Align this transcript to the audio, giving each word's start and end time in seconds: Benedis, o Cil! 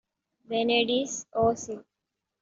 Benedis, 0.49 1.27
o 1.31 1.53
Cil! 1.53 1.85